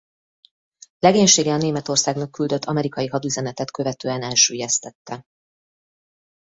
[0.99, 5.25] Legénysége a Németországnak küldött amerikai hadüzenetet követően elsüllyesztette.